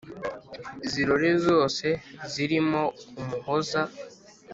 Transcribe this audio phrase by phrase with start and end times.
[0.91, 1.87] zirore zose
[2.31, 2.81] zirimo
[3.19, 3.81] umuhoza